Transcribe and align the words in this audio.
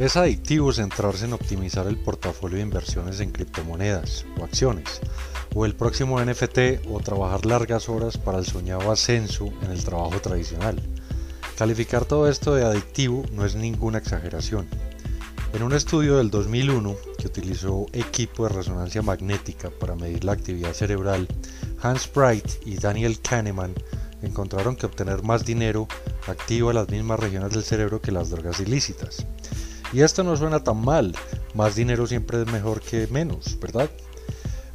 Es 0.00 0.16
adictivo 0.16 0.72
centrarse 0.72 1.26
en 1.26 1.34
optimizar 1.34 1.86
el 1.86 1.98
portafolio 1.98 2.56
de 2.56 2.62
inversiones 2.62 3.20
en 3.20 3.32
criptomonedas 3.32 4.24
o 4.40 4.44
acciones, 4.44 4.98
o 5.54 5.66
el 5.66 5.74
próximo 5.74 6.18
NFT 6.24 6.88
o 6.88 7.00
trabajar 7.00 7.44
largas 7.44 7.90
horas 7.90 8.16
para 8.16 8.38
el 8.38 8.46
soñado 8.46 8.90
ascenso 8.90 9.52
en 9.60 9.70
el 9.70 9.84
trabajo 9.84 10.18
tradicional. 10.22 10.80
Calificar 11.58 12.06
todo 12.06 12.30
esto 12.30 12.54
de 12.54 12.64
adictivo 12.64 13.26
no 13.32 13.44
es 13.44 13.56
ninguna 13.56 13.98
exageración. 13.98 14.66
En 15.52 15.62
un 15.62 15.74
estudio 15.74 16.16
del 16.16 16.30
2001 16.30 16.96
que 17.18 17.26
utilizó 17.26 17.84
equipo 17.92 18.44
de 18.44 18.54
resonancia 18.54 19.02
magnética 19.02 19.68
para 19.68 19.96
medir 19.96 20.24
la 20.24 20.32
actividad 20.32 20.72
cerebral, 20.72 21.28
Hans 21.82 22.10
Bright 22.10 22.46
y 22.64 22.76
Daniel 22.76 23.20
Kahneman 23.20 23.74
encontraron 24.22 24.76
que 24.76 24.86
obtener 24.86 25.22
más 25.22 25.44
dinero 25.44 25.88
activa 26.26 26.72
las 26.72 26.88
mismas 26.88 27.20
regiones 27.20 27.52
del 27.52 27.64
cerebro 27.64 28.00
que 28.00 28.12
las 28.12 28.30
drogas 28.30 28.60
ilícitas. 28.60 29.26
Y 29.92 30.02
esto 30.02 30.22
no 30.22 30.36
suena 30.36 30.62
tan 30.62 30.80
mal, 30.80 31.14
más 31.54 31.74
dinero 31.74 32.06
siempre 32.06 32.42
es 32.42 32.46
mejor 32.52 32.80
que 32.80 33.06
menos, 33.08 33.58
¿verdad? 33.60 33.90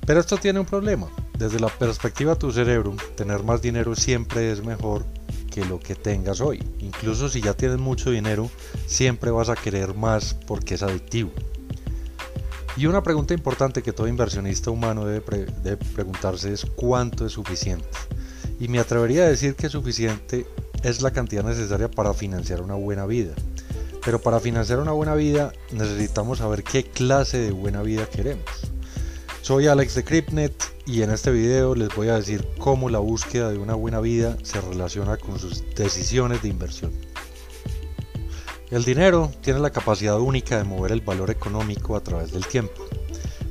Pero 0.05 0.19
esto 0.19 0.37
tiene 0.37 0.59
un 0.59 0.65
problema. 0.65 1.07
Desde 1.37 1.59
la 1.59 1.69
perspectiva 1.69 2.33
de 2.33 2.39
tu 2.39 2.51
cerebro, 2.51 2.95
tener 3.15 3.43
más 3.43 3.61
dinero 3.61 3.95
siempre 3.95 4.51
es 4.51 4.63
mejor 4.63 5.05
que 5.49 5.65
lo 5.65 5.79
que 5.79 5.95
tengas 5.95 6.41
hoy. 6.41 6.61
Incluso 6.79 7.29
si 7.29 7.41
ya 7.41 7.53
tienes 7.53 7.79
mucho 7.79 8.11
dinero, 8.11 8.49
siempre 8.85 9.31
vas 9.31 9.49
a 9.49 9.55
querer 9.55 9.93
más 9.95 10.33
porque 10.33 10.75
es 10.75 10.83
adictivo. 10.83 11.31
Y 12.77 12.87
una 12.87 13.01
pregunta 13.01 13.33
importante 13.33 13.81
que 13.81 13.93
todo 13.93 14.07
inversionista 14.07 14.69
humano 14.69 15.05
debe, 15.05 15.77
preguntarse 15.77 16.51
es 16.51 16.65
cuánto 16.65 17.25
es 17.25 17.31
suficiente. 17.31 17.87
Y 18.59 18.67
me 18.67 18.79
atrevería 18.79 19.23
a 19.23 19.29
decir 19.29 19.55
que 19.55 19.69
suficiente 19.69 20.45
es 20.83 21.01
la 21.01 21.11
cantidad 21.11 21.43
necesaria 21.43 21.89
para 21.89 22.13
financiar 22.13 22.61
una 22.61 22.75
buena 22.75 23.05
vida. 23.05 23.33
Pero 24.05 24.21
para 24.21 24.39
financiar 24.39 24.79
una 24.79 24.91
buena 24.91 25.15
vida 25.15 25.51
necesitamos 25.71 26.37
saber 26.37 26.63
qué 26.63 26.83
clase 26.83 27.39
de 27.39 27.51
buena 27.51 27.81
vida 27.81 28.05
queremos. 28.05 28.45
Soy 29.41 29.65
Alex 29.65 29.95
de 29.95 30.03
Cryptnet 30.03 30.53
y 30.85 31.01
en 31.01 31.09
este 31.09 31.31
video 31.31 31.73
les 31.73 31.93
voy 31.95 32.09
a 32.09 32.15
decir 32.15 32.47
cómo 32.59 32.89
la 32.89 32.99
búsqueda 32.99 33.49
de 33.49 33.57
una 33.57 33.73
buena 33.73 33.99
vida 33.99 34.37
se 34.43 34.61
relaciona 34.61 35.17
con 35.17 35.39
sus 35.39 35.63
decisiones 35.73 36.43
de 36.43 36.49
inversión. 36.49 36.91
El 38.69 38.83
dinero 38.83 39.31
tiene 39.41 39.59
la 39.59 39.71
capacidad 39.71 40.19
única 40.19 40.57
de 40.57 40.65
mover 40.65 40.91
el 40.91 41.01
valor 41.01 41.31
económico 41.31 41.95
a 41.95 42.01
través 42.01 42.31
del 42.31 42.45
tiempo. 42.45 42.85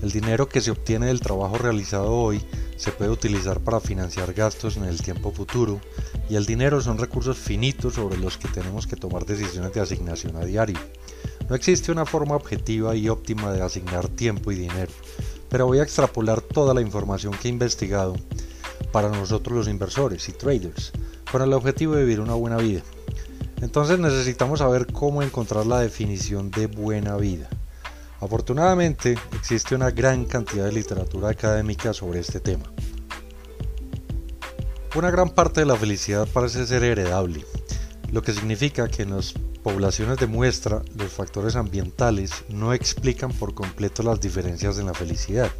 El 0.02 0.12
dinero 0.12 0.48
que 0.48 0.60
se 0.60 0.70
obtiene 0.70 1.06
del 1.06 1.20
trabajo 1.20 1.58
realizado 1.58 2.12
hoy 2.12 2.40
se 2.76 2.92
puede 2.92 3.10
utilizar 3.10 3.60
para 3.60 3.80
financiar 3.80 4.32
gastos 4.32 4.76
en 4.76 4.84
el 4.84 5.00
tiempo 5.00 5.32
futuro 5.32 5.80
y 6.28 6.36
el 6.36 6.46
dinero 6.46 6.80
son 6.80 6.98
recursos 6.98 7.38
finitos 7.38 7.94
sobre 7.94 8.18
los 8.18 8.38
que 8.38 8.48
tenemos 8.48 8.86
que 8.86 8.96
tomar 8.96 9.24
decisiones 9.26 9.72
de 9.72 9.80
asignación 9.80 10.36
a 10.36 10.44
diario. 10.44 10.78
No 11.48 11.54
existe 11.54 11.92
una 11.92 12.06
forma 12.06 12.36
objetiva 12.36 12.96
y 12.96 13.08
óptima 13.08 13.52
de 13.52 13.62
asignar 13.62 14.08
tiempo 14.08 14.50
y 14.50 14.56
dinero, 14.56 14.92
pero 15.48 15.66
voy 15.66 15.78
a 15.78 15.82
extrapolar 15.82 16.40
toda 16.40 16.74
la 16.74 16.80
información 16.80 17.34
que 17.34 17.48
he 17.48 17.50
investigado 17.50 18.16
para 18.92 19.08
nosotros 19.08 19.56
los 19.56 19.68
inversores 19.68 20.28
y 20.28 20.32
traders, 20.32 20.92
con 21.30 21.42
el 21.42 21.52
objetivo 21.52 21.94
de 21.94 22.04
vivir 22.04 22.20
una 22.20 22.34
buena 22.34 22.56
vida. 22.56 22.82
Entonces 23.60 23.98
necesitamos 23.98 24.60
saber 24.60 24.86
cómo 24.86 25.22
encontrar 25.22 25.66
la 25.66 25.80
definición 25.80 26.50
de 26.50 26.66
buena 26.66 27.16
vida. 27.16 27.48
Afortunadamente 28.24 29.18
existe 29.34 29.74
una 29.74 29.90
gran 29.90 30.24
cantidad 30.24 30.64
de 30.64 30.72
literatura 30.72 31.28
académica 31.28 31.92
sobre 31.92 32.20
este 32.20 32.40
tema. 32.40 32.64
Una 34.96 35.10
gran 35.10 35.28
parte 35.28 35.60
de 35.60 35.66
la 35.66 35.76
felicidad 35.76 36.26
parece 36.32 36.66
ser 36.66 36.84
heredable, 36.84 37.44
lo 38.12 38.22
que 38.22 38.32
significa 38.32 38.88
que 38.88 39.02
en 39.02 39.14
las 39.14 39.34
poblaciones 39.62 40.16
de 40.16 40.26
muestra 40.26 40.80
los 40.96 41.12
factores 41.12 41.54
ambientales 41.54 42.44
no 42.48 42.72
explican 42.72 43.30
por 43.30 43.52
completo 43.52 44.02
las 44.02 44.22
diferencias 44.22 44.78
en 44.78 44.86
la 44.86 44.94
felicidad. 44.94 45.50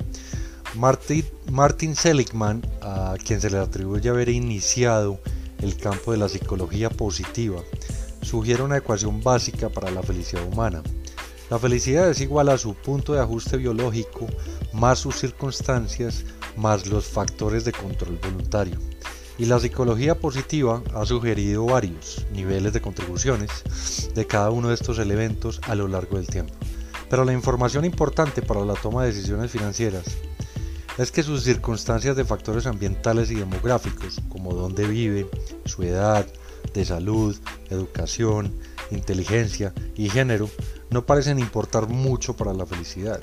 Martin, 0.74 1.22
Martin 1.52 1.94
Seligman, 1.94 2.62
a 2.80 3.16
quien 3.22 3.42
se 3.42 3.50
le 3.50 3.58
atribuye 3.58 4.08
haber 4.08 4.30
iniciado 4.30 5.20
el 5.60 5.76
campo 5.76 6.12
de 6.12 6.18
la 6.18 6.30
psicología 6.30 6.88
positiva, 6.88 7.60
sugiere 8.22 8.62
una 8.62 8.78
ecuación 8.78 9.22
básica 9.22 9.68
para 9.68 9.90
la 9.90 10.02
felicidad 10.02 10.46
humana. 10.46 10.82
La 11.50 11.58
felicidad 11.58 12.08
es 12.08 12.20
igual 12.20 12.48
a 12.48 12.58
su 12.58 12.74
punto 12.74 13.12
de 13.12 13.20
ajuste 13.20 13.58
biológico 13.58 14.26
más 14.72 14.98
sus 14.98 15.16
circunstancias 15.16 16.24
más 16.56 16.86
los 16.86 17.04
factores 17.04 17.64
de 17.64 17.72
control 17.72 18.18
voluntario. 18.22 18.78
Y 19.36 19.46
la 19.46 19.58
psicología 19.58 20.18
positiva 20.18 20.82
ha 20.94 21.04
sugerido 21.04 21.66
varios 21.66 22.24
niveles 22.32 22.72
de 22.72 22.80
contribuciones 22.80 23.50
de 24.14 24.26
cada 24.26 24.50
uno 24.50 24.68
de 24.68 24.74
estos 24.74 24.98
elementos 24.98 25.60
a 25.64 25.74
lo 25.74 25.88
largo 25.88 26.16
del 26.16 26.28
tiempo. 26.28 26.54
Pero 27.10 27.24
la 27.24 27.32
información 27.32 27.84
importante 27.84 28.42
para 28.42 28.64
la 28.64 28.74
toma 28.74 29.02
de 29.02 29.12
decisiones 29.12 29.50
financieras 29.50 30.04
es 30.96 31.10
que 31.10 31.24
sus 31.24 31.42
circunstancias 31.42 32.16
de 32.16 32.24
factores 32.24 32.66
ambientales 32.66 33.30
y 33.30 33.34
demográficos, 33.34 34.20
como 34.28 34.54
dónde 34.54 34.86
vive, 34.86 35.28
su 35.64 35.82
edad, 35.82 36.26
de 36.72 36.84
salud, 36.84 37.36
educación, 37.70 38.54
inteligencia 38.90 39.72
y 39.96 40.08
género, 40.08 40.48
no 40.90 41.06
parecen 41.06 41.38
importar 41.38 41.88
mucho 41.88 42.36
para 42.36 42.52
la 42.52 42.66
felicidad. 42.66 43.20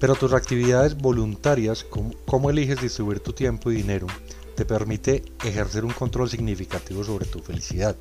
Pero 0.00 0.14
tus 0.14 0.32
actividades 0.32 0.96
voluntarias, 0.96 1.84
como, 1.84 2.12
cómo 2.26 2.50
eliges 2.50 2.80
distribuir 2.80 3.20
tu 3.20 3.32
tiempo 3.32 3.70
y 3.70 3.76
dinero, 3.76 4.06
te 4.54 4.64
permite 4.64 5.22
ejercer 5.44 5.84
un 5.84 5.92
control 5.92 6.30
significativo 6.30 7.02
sobre 7.04 7.26
tu 7.26 7.40
felicidad. 7.40 7.96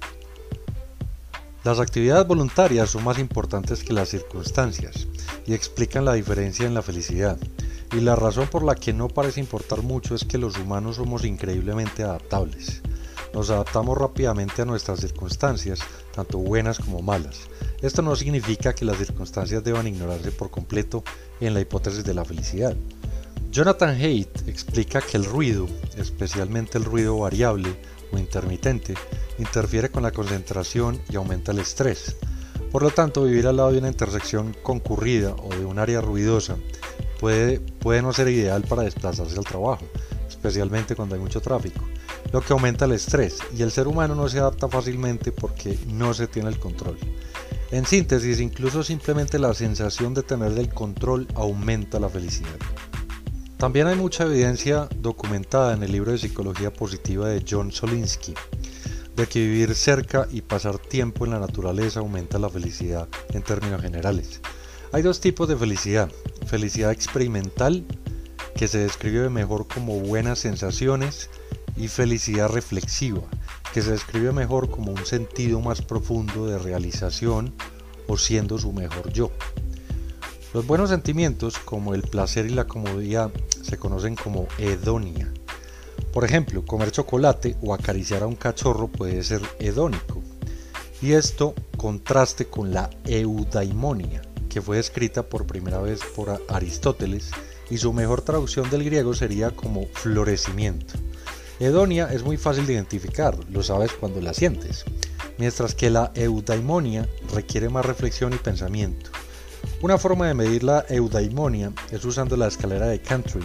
Las 1.64 1.80
actividades 1.80 2.28
voluntarias 2.28 2.90
son 2.90 3.06
más 3.06 3.20
importantes 3.20 3.84
que 3.84 3.94
las 3.94 4.10
circunstancias 4.10 5.08
y 5.48 5.54
explican 5.54 6.04
la 6.04 6.14
diferencia 6.14 6.66
en 6.66 6.74
la 6.74 6.82
felicidad. 6.82 7.38
Y 7.94 8.02
la 8.02 8.16
razón 8.16 8.48
por 8.48 8.64
la 8.64 8.76
que 8.76 8.92
no 8.92 9.08
parece 9.08 9.40
importar 9.40 9.82
mucho 9.82 10.14
es 10.14 10.26
que 10.26 10.38
los 10.38 10.58
humanos 10.58 10.98
somos 10.98 11.24
increíblemente 11.24 12.04
adaptables. 12.04 12.82
Nos 13.34 13.50
adaptamos 13.50 13.98
rápidamente 13.98 14.62
a 14.62 14.66
nuestras 14.66 15.00
circunstancias, 15.00 15.80
tanto 16.14 16.38
buenas 16.38 16.78
como 16.78 17.02
malas. 17.02 17.50
Esto 17.82 18.02
no 18.02 18.16
significa 18.16 18.74
que 18.74 18.86
las 18.86 18.98
circunstancias 18.98 19.64
deban 19.64 19.88
ignorarse 19.88 20.32
por 20.32 20.52
completo 20.52 21.04
en 21.40 21.54
la 21.54 21.62
hipótesis 21.62 22.04
de 22.04 22.14
la 22.14 22.24
felicidad. 22.24 22.76
Jonathan 23.52 23.90
Haidt 23.90 24.48
explica 24.48 25.02
que 25.02 25.18
el 25.18 25.26
ruido, 25.26 25.68
especialmente 25.98 26.78
el 26.78 26.86
ruido 26.86 27.18
variable 27.18 27.76
o 28.12 28.18
intermitente, 28.18 28.94
interfiere 29.38 29.90
con 29.90 30.04
la 30.04 30.12
concentración 30.12 31.02
y 31.10 31.16
aumenta 31.16 31.52
el 31.52 31.60
estrés. 31.60 32.16
Por 32.72 32.84
lo 32.84 32.92
tanto, 32.92 33.24
vivir 33.24 33.48
al 33.48 33.58
lado 33.58 33.72
de 33.72 33.80
una 33.80 33.90
intersección 33.90 34.56
concurrida 34.64 35.36
o 35.36 35.50
de 35.50 35.66
un 35.66 35.78
área 35.78 36.02
ruidosa 36.02 36.58
puede, 37.20 37.60
puede 37.60 38.02
no 38.02 38.14
ser 38.14 38.28
ideal 38.28 38.64
para 38.64 38.84
desplazarse 38.84 39.38
al 39.38 39.46
trabajo, 39.46 39.86
especialmente 40.28 40.96
cuando 40.96 41.16
hay 41.16 41.22
mucho 41.22 41.42
tráfico, 41.42 41.84
lo 42.34 42.42
que 42.42 42.52
aumenta 42.52 42.86
el 42.86 42.94
estrés 42.94 43.38
y 43.56 43.62
el 43.62 43.72
ser 43.72 43.88
humano 43.88 44.16
no 44.16 44.28
se 44.28 44.40
adapta 44.40 44.68
fácilmente 44.68 45.32
porque 45.32 45.78
no 45.88 46.16
se 46.16 46.28
tiene 46.28 46.50
el 46.50 46.60
control. 46.60 46.98
En 47.72 47.86
síntesis, 47.86 48.40
incluso 48.40 48.84
simplemente 48.84 49.38
la 49.38 49.54
sensación 49.54 50.16
de 50.16 50.24
tener 50.24 50.52
el 50.58 50.74
control 50.74 51.28
aumenta 51.36 52.00
la 52.00 52.10
felicidad. 52.10 52.58
También 53.58 53.86
hay 53.86 53.96
mucha 53.96 54.26
evidencia 54.26 54.90
documentada 54.98 55.74
en 55.74 55.84
el 55.84 55.92
libro 55.92 56.12
de 56.12 56.18
Psicología 56.18 56.74
Positiva 56.74 57.30
de 57.30 57.46
John 57.48 57.72
Solinsky, 57.72 58.34
de 59.16 59.28
que 59.28 59.40
vivir 59.40 59.76
cerca 59.76 60.28
y 60.32 60.42
pasar 60.42 60.80
tiempo 60.80 61.26
en 61.26 61.32
la 61.32 61.40
naturaleza 61.40 62.00
aumenta 62.00 62.40
la 62.40 62.50
felicidad 62.50 63.08
en 63.30 63.44
términos 63.44 63.82
generales. 63.82 64.42
Hay 64.92 65.04
dos 65.04 65.22
tipos 65.22 65.48
de 65.48 65.56
felicidad, 65.56 66.12
felicidad 66.48 66.92
experimental, 66.92 67.86
que 68.56 68.68
se 68.68 68.80
describe 68.80 69.30
mejor 69.30 69.68
como 69.68 70.00
buenas 70.00 70.40
sensaciones, 70.40 71.30
y 71.76 71.88
felicidad 71.88 72.50
reflexiva, 72.50 73.22
que 73.74 73.82
se 73.82 73.92
describe 73.92 74.32
mejor 74.32 74.70
como 74.70 74.92
un 74.92 75.06
sentido 75.06 75.60
más 75.62 75.82
profundo 75.82 76.48
de 76.48 76.60
realización 76.60 77.54
o 78.08 78.18
siendo 78.18 78.58
su 78.58 78.72
mejor 78.72 79.12
yo. 79.12 79.32
Los 80.54 80.68
buenos 80.68 80.90
sentimientos, 80.90 81.58
como 81.58 81.96
el 81.96 82.04
placer 82.04 82.46
y 82.46 82.50
la 82.50 82.68
comodidad, 82.68 83.32
se 83.64 83.78
conocen 83.78 84.16
como 84.16 84.48
hedonia. 84.60 85.32
Por 86.14 86.26
ejemplo, 86.26 86.64
comer 86.64 86.92
chocolate 86.92 87.58
o 87.62 87.74
acariciar 87.74 88.22
a 88.22 88.28
un 88.28 88.36
cachorro 88.36 88.88
puede 88.88 89.24
ser 89.24 89.42
hedónico. 89.58 90.22
Y 91.02 91.14
esto 91.14 91.56
contraste 91.76 92.46
con 92.46 92.72
la 92.72 92.92
eudaimonia, 93.06 94.22
que 94.48 94.62
fue 94.62 94.78
escrita 94.78 95.24
por 95.24 95.48
primera 95.48 95.80
vez 95.80 96.02
por 96.16 96.40
Aristóteles 96.48 97.32
y 97.72 97.80
su 97.80 97.92
mejor 97.92 98.22
traducción 98.22 98.70
del 98.70 98.84
griego 98.84 99.16
sería 99.16 99.50
como 99.52 99.88
florecimiento. 99.88 100.94
Hedonia 101.60 102.12
es 102.12 102.24
muy 102.24 102.38
fácil 102.38 102.66
de 102.66 102.74
identificar, 102.74 103.38
lo 103.50 103.64
sabes 103.64 103.92
cuando 103.94 104.22
la 104.22 104.34
sientes, 104.34 104.86
mientras 105.38 105.76
que 105.76 105.90
la 105.90 106.12
eudaimonia 106.16 107.08
requiere 107.34 107.70
más 107.70 107.86
reflexión 107.86 108.34
y 108.34 108.38
pensamiento. 108.38 109.12
Una 109.82 109.98
forma 109.98 110.28
de 110.28 110.34
medir 110.34 110.64
la 110.64 110.86
eudaimonia 110.90 111.72
es 111.92 112.04
usando 112.06 112.36
la 112.38 112.48
escalera 112.48 112.88
de 112.88 113.02
Cantrell 113.02 113.44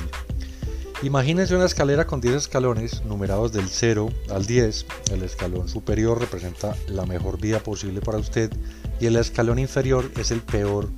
Imagínense 1.00 1.54
una 1.54 1.66
escalera 1.66 2.08
con 2.08 2.20
10 2.20 2.34
escalones 2.34 3.04
numerados 3.04 3.52
del 3.52 3.68
0 3.68 4.08
al 4.30 4.46
10. 4.46 4.86
El 5.12 5.22
escalón 5.22 5.68
superior 5.68 6.18
representa 6.18 6.74
la 6.88 7.06
mejor 7.06 7.40
vida 7.40 7.60
posible 7.60 8.00
para 8.00 8.18
usted 8.18 8.50
y 8.98 9.06
el 9.06 9.14
escalón 9.14 9.60
inferior 9.60 10.10
es 10.16 10.32
el 10.32 10.40
peor. 10.40 10.90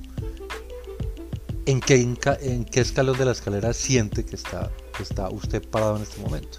¿En 1.67 1.81
qué, 1.81 2.81
escalón 2.81 3.15
de 3.15 3.25
la 3.25 3.31
escalera 3.33 3.73
siente 3.73 4.25
que 4.25 4.37
que 4.37 5.03
está 5.03 5.29
usted 5.29 5.61
parado 5.69 5.97
en 5.97 6.01
este 6.01 6.19
momento? 6.19 6.57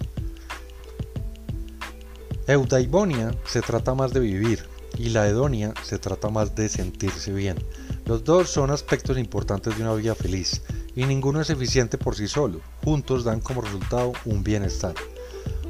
Eudaibonia 2.45 3.33
se 3.45 3.61
trata 3.61 3.93
más 3.93 4.11
de 4.11 4.19
vivir 4.19 4.67
y 4.97 5.09
la 5.09 5.27
hedonia 5.27 5.73
se 5.81 5.97
trata 5.97 6.29
más 6.29 6.55
de 6.55 6.67
sentirse 6.67 7.31
bien. 7.31 7.57
Los 8.05 8.25
dos 8.25 8.49
son 8.49 8.69
aspectos 8.69 9.17
importantes 9.17 9.77
de 9.77 9.83
una 9.83 9.93
vida 9.93 10.13
feliz 10.13 10.61
y 10.93 11.05
ninguno 11.05 11.39
es 11.39 11.49
eficiente 11.49 11.97
por 11.97 12.15
sí 12.15 12.27
solo. 12.27 12.59
Juntos 12.83 13.23
dan 13.23 13.39
como 13.39 13.61
resultado 13.61 14.11
un 14.25 14.43
bienestar. 14.43 14.93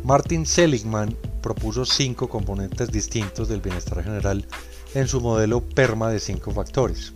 Martin 0.04 0.48
Seligman 0.48 1.16
propuso 1.44 1.86
cinco 1.86 2.28
componentes 2.28 2.92
distintos 2.92 3.48
del 3.48 3.62
bienestar 3.62 4.04
general 4.04 4.46
en 4.96 5.08
su 5.08 5.22
modelo 5.22 5.62
PERMA 5.62 6.10
de 6.10 6.20
cinco 6.20 6.52
factores. 6.52 7.14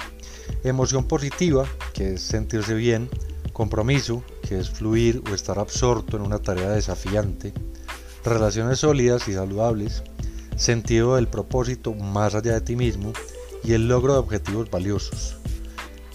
Emoción 0.63 1.05
positiva, 1.05 1.65
que 1.93 2.13
es 2.13 2.21
sentirse 2.21 2.75
bien, 2.75 3.09
compromiso, 3.53 4.23
que 4.47 4.59
es 4.59 4.69
fluir 4.69 5.23
o 5.29 5.33
estar 5.33 5.57
absorto 5.57 6.15
en 6.15 6.23
una 6.23 6.39
tarea 6.39 6.69
desafiante, 6.69 7.53
relaciones 8.23 8.79
sólidas 8.79 9.27
y 9.27 9.33
saludables, 9.33 10.03
sentido 10.55 11.15
del 11.15 11.27
propósito 11.27 11.93
más 11.93 12.35
allá 12.35 12.53
de 12.53 12.61
ti 12.61 12.75
mismo 12.75 13.13
y 13.63 13.73
el 13.73 13.87
logro 13.87 14.13
de 14.13 14.19
objetivos 14.19 14.69
valiosos. 14.69 15.37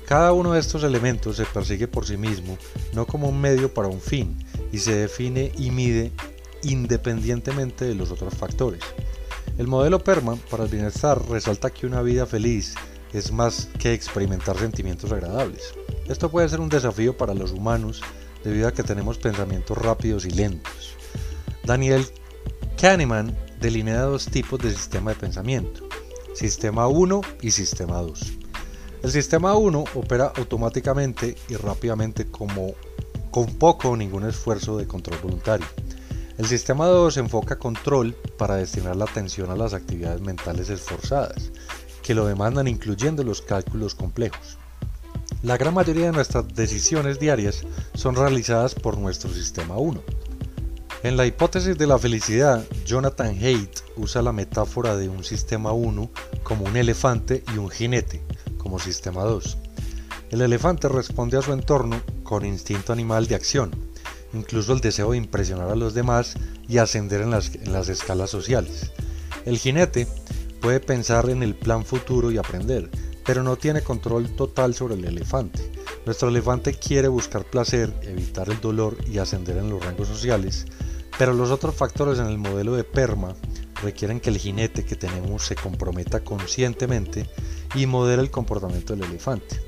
Cada 0.06 0.32
uno 0.32 0.52
de 0.52 0.60
estos 0.60 0.82
elementos 0.82 1.36
se 1.36 1.44
persigue 1.44 1.88
por 1.88 2.06
sí 2.06 2.16
mismo, 2.16 2.58
no 2.92 3.06
como 3.06 3.28
un 3.28 3.40
medio 3.40 3.72
para 3.72 3.88
un 3.88 4.00
fin, 4.00 4.36
y 4.72 4.78
se 4.78 4.94
define 4.94 5.52
y 5.56 5.70
mide 5.70 6.12
independientemente 6.62 7.84
de 7.84 7.94
los 7.94 8.10
otros 8.10 8.34
factores. 8.34 8.80
El 9.58 9.68
modelo 9.68 10.02
PERMA 10.02 10.36
para 10.50 10.64
el 10.64 10.70
bienestar 10.70 11.20
resalta 11.28 11.70
que 11.70 11.86
una 11.86 12.02
vida 12.02 12.26
feliz 12.26 12.74
es 13.12 13.32
más 13.32 13.68
que 13.78 13.92
experimentar 13.92 14.58
sentimientos 14.58 15.12
agradables. 15.12 15.74
Esto 16.08 16.30
puede 16.30 16.48
ser 16.48 16.60
un 16.60 16.68
desafío 16.68 17.16
para 17.16 17.34
los 17.34 17.52
humanos 17.52 18.02
debido 18.42 18.68
a 18.68 18.72
que 18.72 18.82
tenemos 18.82 19.18
pensamientos 19.18 19.76
rápidos 19.78 20.24
y 20.24 20.30
lentos. 20.30 20.96
Daniel 21.64 22.04
Kahneman 22.80 23.36
delinea 23.60 24.02
dos 24.02 24.26
tipos 24.26 24.58
de 24.58 24.72
sistema 24.72 25.12
de 25.12 25.20
pensamiento, 25.20 25.88
sistema 26.34 26.88
1 26.88 27.20
y 27.40 27.52
sistema 27.52 27.98
2. 27.98 28.20
El 29.04 29.10
sistema 29.12 29.54
1 29.54 29.84
opera 29.94 30.32
automáticamente 30.36 31.36
y 31.48 31.54
rápidamente 31.54 32.26
como 32.26 32.74
con 33.30 33.46
poco 33.54 33.90
o 33.90 33.96
ningún 33.96 34.28
esfuerzo 34.28 34.76
de 34.76 34.88
control 34.88 35.20
voluntario. 35.22 35.66
El 36.36 36.46
sistema 36.46 36.86
2 36.86 37.18
enfoca 37.18 37.58
control 37.58 38.14
para 38.36 38.56
destinar 38.56 38.96
la 38.96 39.04
atención 39.04 39.50
a 39.52 39.56
las 39.56 39.72
actividades 39.72 40.20
mentales 40.20 40.68
esforzadas, 40.68 41.52
que 42.02 42.14
lo 42.14 42.26
demandan 42.26 42.66
incluyendo 42.66 43.22
los 43.22 43.40
cálculos 43.40 43.94
complejos. 43.94 44.58
La 45.42 45.56
gran 45.56 45.74
mayoría 45.74 46.06
de 46.06 46.12
nuestras 46.12 46.52
decisiones 46.54 47.20
diarias 47.20 47.64
son 47.94 48.16
realizadas 48.16 48.74
por 48.74 48.98
nuestro 48.98 49.32
sistema 49.32 49.76
1. 49.76 50.02
En 51.04 51.16
la 51.16 51.26
hipótesis 51.26 51.76
de 51.76 51.88
la 51.88 51.98
felicidad, 51.98 52.64
Jonathan 52.86 53.36
Haidt 53.36 53.80
usa 53.96 54.22
la 54.22 54.30
metáfora 54.30 54.96
de 54.96 55.08
un 55.08 55.24
sistema 55.24 55.72
1 55.72 56.08
como 56.44 56.64
un 56.64 56.76
elefante 56.76 57.42
y 57.52 57.58
un 57.58 57.70
jinete, 57.70 58.22
como 58.56 58.78
sistema 58.78 59.24
2. 59.24 59.58
El 60.30 60.42
elefante 60.42 60.88
responde 60.88 61.36
a 61.36 61.42
su 61.42 61.52
entorno 61.52 62.00
con 62.22 62.44
instinto 62.44 62.92
animal 62.92 63.26
de 63.26 63.34
acción, 63.34 63.72
incluso 64.32 64.72
el 64.74 64.80
deseo 64.80 65.10
de 65.10 65.16
impresionar 65.16 65.70
a 65.70 65.74
los 65.74 65.92
demás 65.92 66.36
y 66.68 66.78
ascender 66.78 67.22
en 67.22 67.32
las, 67.32 67.52
en 67.56 67.72
las 67.72 67.88
escalas 67.88 68.30
sociales. 68.30 68.92
El 69.44 69.58
jinete 69.58 70.06
puede 70.60 70.78
pensar 70.78 71.28
en 71.30 71.42
el 71.42 71.56
plan 71.56 71.84
futuro 71.84 72.30
y 72.30 72.38
aprender, 72.38 72.88
pero 73.26 73.42
no 73.42 73.56
tiene 73.56 73.82
control 73.82 74.36
total 74.36 74.72
sobre 74.76 74.94
el 74.94 75.04
elefante. 75.04 75.68
Nuestro 76.06 76.28
elefante 76.28 76.74
quiere 76.74 77.08
buscar 77.08 77.44
placer, 77.44 77.92
evitar 78.02 78.48
el 78.50 78.60
dolor 78.60 78.96
y 79.08 79.18
ascender 79.18 79.56
en 79.56 79.68
los 79.68 79.84
rangos 79.84 80.06
sociales, 80.06 80.66
pero 81.18 81.32
los 81.32 81.50
otros 81.50 81.74
factores 81.74 82.18
en 82.18 82.26
el 82.26 82.38
modelo 82.38 82.74
de 82.74 82.84
PERMA 82.84 83.34
requieren 83.82 84.20
que 84.20 84.30
el 84.30 84.38
jinete 84.38 84.84
que 84.84 84.96
tenemos 84.96 85.46
se 85.46 85.54
comprometa 85.54 86.20
conscientemente 86.20 87.28
y 87.74 87.86
modere 87.86 88.22
el 88.22 88.30
comportamiento 88.30 88.94
del 88.94 89.04
elefante. 89.04 89.60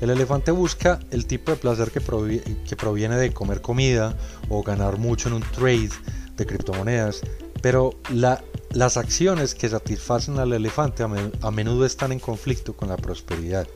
El 0.00 0.10
elefante 0.10 0.50
busca 0.50 1.00
el 1.10 1.26
tipo 1.26 1.50
de 1.50 1.56
placer 1.56 1.90
que, 1.90 2.00
proviene 2.00 3.16
de 3.16 3.32
comer 3.32 3.62
comida 3.62 4.16
o 4.48 4.62
ganar 4.62 4.98
mucho 4.98 5.28
en 5.28 5.34
un 5.34 5.42
trade 5.42 5.90
de 6.36 6.46
criptomonedas, 6.46 7.22
pero 7.62 7.94
las 8.10 8.96
acciones 8.96 9.54
que 9.54 9.68
satisfacen 9.68 10.38
al 10.38 10.52
elefante 10.52 11.02
a 11.04 11.50
menudo 11.50 11.86
están 11.86 12.12
en 12.12 12.18
conflicto 12.18 12.76
con 12.76 12.88
la 12.88 12.96
prosperidad. 12.96 13.66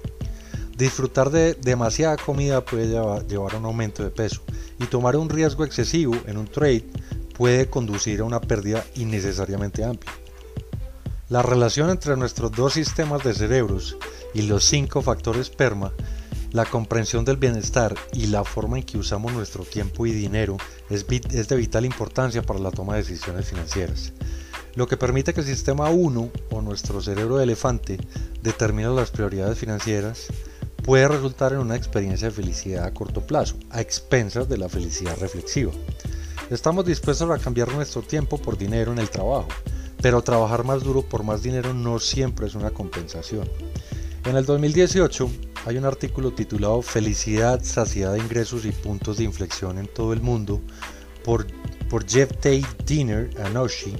Disfrutar 0.77 1.31
de 1.31 1.55
demasiada 1.55 2.17
comida 2.17 2.65
puede 2.65 2.87
llevar 2.87 3.55
a 3.55 3.59
un 3.59 3.65
aumento 3.65 4.05
de 4.05 4.11
peso 4.11 4.43
y 4.79 4.87
tomar 4.87 5.17
un 5.17 5.29
riesgo 5.29 5.65
excesivo 5.65 6.15
en 6.27 6.39
un 6.39 6.47
trade 6.47 6.85
puede 7.37 7.69
conducir 7.69 8.21
a 8.21 8.25
una 8.25 8.41
pérdida 8.41 8.85
innecesariamente 8.97 9.85
amplia. 9.85 10.13
La 11.29 11.43
relación 11.43 11.91
entre 11.91 12.17
nuestros 12.17 12.53
dos 12.53 12.73
sistemas 12.73 13.23
de 13.23 13.35
cerebros 13.35 13.97
y 14.35 14.43
los 14.43 14.65
cinco 14.65 15.03
factores 15.03 15.51
PERMA, 15.51 15.93
la 16.53 16.65
comprensión 16.65 17.25
del 17.25 17.37
bienestar 17.37 17.95
y 18.13 18.29
la 18.29 18.45
forma 18.45 18.79
en 18.79 18.85
que 18.85 18.99
usamos 18.99 19.33
nuestro 19.33 19.65
tiempo 19.65 20.07
y 20.07 20.13
dinero 20.13 20.57
es, 20.89 21.07
de 21.07 21.57
vital 21.57 21.85
importancia 21.85 22.43
para 22.43 22.61
la 22.61 22.71
toma 22.71 22.95
de 22.95 23.03
decisiones 23.03 23.47
financieras, 23.47 24.13
lo 24.75 24.87
que 24.89 24.97
permite 24.97 25.35
que 25.35 25.41
el 25.41 25.47
sistema 25.47 25.91
1 25.91 26.31
o 26.51 26.63
nuestro 26.63 27.03
cerebro 27.03 27.37
de 27.37 27.45
elefante 27.45 27.99
determine 28.43 28.89
las 28.89 29.11
prioridades 29.11 29.59
financieras, 29.59 30.29
puede 30.89 31.07
resultar 31.07 31.53
en 31.53 31.59
una 31.59 31.77
experiencia 31.77 32.29
de 32.29 32.35
felicidad 32.35 32.87
a 32.87 32.95
corto 32.95 33.21
plazo, 33.21 33.57
a 33.69 33.83
expensas 33.83 34.49
de 34.49 34.57
la 34.57 34.71
felicidad 34.71 35.19
reflexiva. 35.19 35.71
Estamos 36.49 36.87
dispuestos 36.87 37.31
a 37.31 37.37
cambiar 37.37 37.71
nuestro 37.71 38.01
tiempo 38.01 38.39
por 38.39 38.57
dinero 38.57 38.91
en 38.93 38.99
el 38.99 39.11
trabajo, 39.11 39.49
pero 40.01 40.23
trabajar 40.23 40.65
más 40.65 40.83
duro 40.83 41.03
por 41.03 41.25
más 41.25 41.43
dinero 41.43 41.75
no 41.75 41.99
siempre 41.99 42.47
es 42.47 42.55
una 42.55 42.71
compensación. 42.71 43.47
En 44.25 44.35
el 44.35 44.47
2018 44.47 45.31
hay 45.67 45.77
un 45.77 45.85
artículo 45.85 46.33
titulado 46.33 46.81
Felicidad, 46.81 47.63
saciedad 47.63 48.15
de 48.15 48.21
ingresos 48.21 48.65
y 48.65 48.73
puntos 48.73 49.19
de 49.19 49.25
inflexión 49.25 49.77
en 49.77 49.89
todo 49.89 50.15
el 50.15 50.23
mundo 50.23 50.63
por, 51.23 51.47
Jeff 52.09 52.31
Tate 52.37 52.65
Dinner 52.87 53.29
Anoshi. 53.45 53.95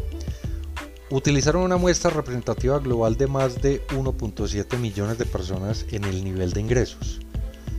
Utilizaron 1.11 1.63
una 1.63 1.77
muestra 1.77 2.11
representativa 2.11 2.79
global 2.79 3.17
de 3.17 3.27
más 3.27 3.63
de 3.63 3.87
1.7 3.89 4.79
millones 4.79 5.19
de 5.19 5.25
personas 5.25 5.87
en 5.91 6.05
el 6.05 6.23
nivel 6.23 6.53
de 6.53 6.61
ingresos 6.61 7.21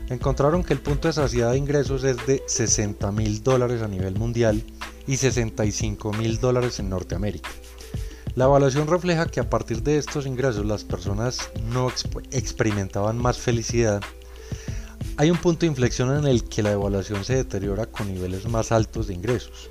encontraron 0.10 0.64
que 0.64 0.74
el 0.74 0.80
punto 0.80 1.08
de 1.08 1.14
saciedad 1.14 1.52
de 1.52 1.58
ingresos 1.58 2.04
es 2.04 2.18
de 2.26 2.44
60 2.46 3.12
mil 3.12 3.44
dólares 3.44 3.82
a 3.82 3.88
nivel 3.88 4.16
mundial 4.16 4.64
y 5.08 5.18
65 5.18 6.14
mil 6.14 6.40
dólares 6.40 6.80
en 6.80 6.90
Norteamérica. 6.90 7.50
La 8.36 8.46
evaluación 8.46 8.88
refleja 8.88 9.28
que 9.28 9.40
a 9.40 9.50
partir 9.50 9.84
de 9.84 9.98
estos 9.98 10.26
ingresos 10.26 10.66
las 10.66 10.84
personas 10.84 11.50
no 11.72 11.92
experimentaban 12.32 13.18
más 13.18 13.38
felicidad. 13.38 14.02
Hay 15.18 15.32
un 15.32 15.38
punto 15.38 15.62
de 15.62 15.68
inflexión 15.68 16.16
en 16.18 16.26
el 16.26 16.44
que 16.44 16.64
la 16.64 16.72
evaluación 16.72 17.26
se 17.26 17.36
deteriora 17.36 17.86
con 17.86 18.12
niveles 18.12 18.48
más 18.48 18.72
altos 18.72 19.08
de 19.08 19.14
ingresos. 19.14 19.70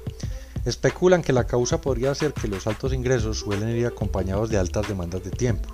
Especulan 0.69 1.23
que 1.23 1.33
la 1.33 1.47
causa 1.47 1.81
podría 1.81 2.15
ser 2.15 2.35
que 2.35 2.47
los 2.47 2.67
altos 2.67 2.93
ingresos 2.93 3.39
suelen 3.39 3.71
ir 3.71 3.87
acompañados 3.87 4.51
de 4.51 4.59
altas 4.59 4.87
demandas 4.87 5.25
de 5.25 5.31
tiempo, 5.31 5.71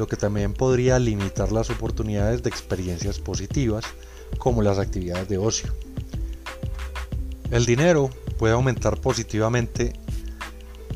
lo 0.00 0.08
que 0.08 0.16
también 0.16 0.52
podría 0.52 0.98
limitar 0.98 1.52
las 1.52 1.70
oportunidades 1.70 2.42
de 2.42 2.50
experiencias 2.50 3.20
positivas 3.20 3.84
como 4.38 4.60
las 4.60 4.80
actividades 4.80 5.28
de 5.28 5.38
ocio. 5.38 5.72
El 7.52 7.66
dinero 7.66 8.10
puede 8.36 8.54
aumentar 8.54 9.00
positivamente, 9.00 9.92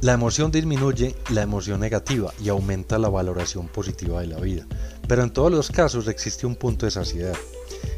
la 0.01 0.15
emoción 0.15 0.51
disminuye 0.51 1.15
la 1.31 1.43
emoción 1.43 1.79
negativa 1.79 2.35
y 2.43 2.49
aumenta 2.49 2.99
la 2.99 3.11
valoración 3.11 3.69
positiva 3.69 4.23
de 4.23 4.27
la 4.27 4.41
vida, 4.41 4.67
pero 5.07 5.23
en 5.23 5.31
todos 5.31 5.53
los 5.53 5.71
casos 5.71 6.09
existe 6.09 6.49
un 6.49 6.57
punto 6.57 6.85
de 6.85 6.91
saciedad. 6.91 7.37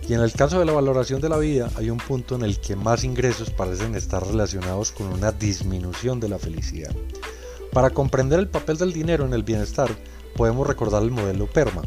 Y 0.08 0.14
en 0.14 0.20
el 0.20 0.32
caso 0.32 0.58
de 0.58 0.64
la 0.64 0.72
valoración 0.72 1.20
de 1.20 1.28
la 1.28 1.36
vida 1.36 1.70
hay 1.76 1.90
un 1.90 1.98
punto 1.98 2.34
en 2.34 2.42
el 2.42 2.58
que 2.58 2.74
más 2.74 3.04
ingresos 3.04 3.50
parecen 3.50 3.94
estar 3.94 4.26
relacionados 4.26 4.90
con 4.90 5.08
una 5.08 5.32
disminución 5.32 6.18
de 6.18 6.30
la 6.30 6.38
felicidad. 6.38 6.96
Para 7.72 7.90
comprender 7.90 8.38
el 8.38 8.48
papel 8.48 8.78
del 8.78 8.94
dinero 8.94 9.26
en 9.26 9.34
el 9.34 9.42
bienestar, 9.42 9.90
podemos 10.34 10.66
recordar 10.66 11.02
el 11.02 11.10
modelo 11.10 11.46
PERMA. 11.46 11.82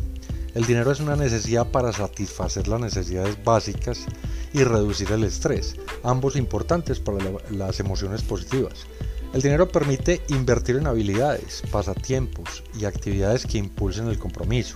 El 0.54 0.66
dinero 0.66 0.92
es 0.92 1.00
una 1.00 1.16
necesidad 1.16 1.72
para 1.72 1.92
satisfacer 1.94 2.68
las 2.68 2.80
necesidades 2.80 3.44
básicas 3.44 4.06
y 4.54 4.64
reducir 4.64 5.12
el 5.12 5.24
estrés, 5.24 5.76
ambos 6.04 6.36
importantes 6.36 7.00
para 7.00 7.18
las 7.50 7.80
emociones 7.80 8.22
positivas. 8.22 8.86
El 9.34 9.42
dinero 9.42 9.70
permite 9.70 10.22
invertir 10.28 10.76
en 10.76 10.86
habilidades, 10.86 11.64
pasatiempos 11.72 12.64
y 12.78 12.86
actividades 12.86 13.48
que 13.48 13.58
impulsen 13.58 14.10
el 14.10 14.20
compromiso. 14.20 14.76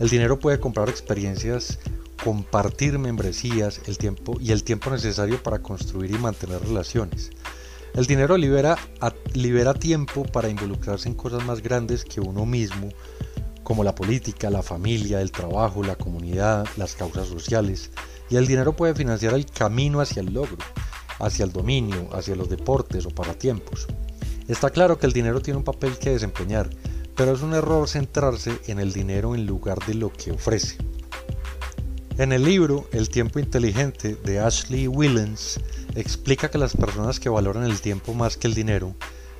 El 0.00 0.10
dinero 0.10 0.38
puede 0.38 0.60
comprar 0.60 0.88
experiencias 0.88 1.78
compartir 2.22 2.98
membresías 2.98 3.80
el 3.86 3.98
tiempo 3.98 4.36
y 4.40 4.52
el 4.52 4.64
tiempo 4.64 4.90
necesario 4.90 5.42
para 5.42 5.60
construir 5.60 6.10
y 6.10 6.18
mantener 6.18 6.60
relaciones. 6.60 7.30
El 7.94 8.06
dinero 8.06 8.36
libera, 8.36 8.78
tiempo 9.80 10.24
para 10.24 10.48
involucrarse 10.48 11.08
en 11.08 11.14
cosas 11.14 11.44
más 11.44 11.62
grandes 11.62 12.04
que 12.04 12.20
uno 12.20 12.46
mismo, 12.46 12.90
como 13.62 13.82
la 13.82 13.94
política, 13.94 14.50
la 14.50 14.62
familia, 14.62 15.20
el 15.20 15.32
trabajo, 15.32 15.82
la 15.82 15.96
comunidad, 15.96 16.66
las 16.76 16.94
causas 16.94 17.28
sociales. 17.28 17.90
Y 18.30 18.36
el 18.36 18.46
dinero 18.46 18.74
puede 18.74 18.94
financiar 18.94 19.34
el 19.34 19.46
camino 19.46 20.00
hacia 20.00 20.20
el 20.20 20.32
logro, 20.32 20.58
hacia 21.18 21.44
el 21.44 21.52
dominio, 21.52 22.08
hacia 22.12 22.36
los 22.36 22.48
deportes 22.48 23.04
o 23.06 23.10
para 23.10 23.34
tiempos. 23.34 23.86
Está 24.46 24.70
claro 24.70 24.98
que 24.98 25.06
el 25.06 25.12
dinero 25.12 25.40
tiene 25.40 25.58
un 25.58 25.64
papel 25.64 25.98
que 25.98 26.10
desempeñar, 26.10 26.70
pero 27.16 27.32
es 27.32 27.42
un 27.42 27.52
error 27.52 27.88
centrarse 27.88 28.58
en 28.68 28.78
el 28.78 28.92
dinero 28.92 29.34
en 29.34 29.44
lugar 29.44 29.78
de 29.86 29.94
lo 29.94 30.12
que 30.12 30.30
ofrece. 30.30 30.78
En 32.18 32.32
el 32.32 32.42
libro 32.42 32.88
El 32.90 33.10
tiempo 33.10 33.38
inteligente 33.38 34.16
de 34.24 34.40
Ashley 34.40 34.88
Willens 34.88 35.60
explica 35.94 36.50
que 36.50 36.58
las 36.58 36.76
personas 36.76 37.20
que 37.20 37.28
valoran 37.28 37.62
el 37.62 37.80
tiempo 37.80 38.12
más 38.12 38.36
que 38.36 38.48
el 38.48 38.54
dinero 38.54 38.96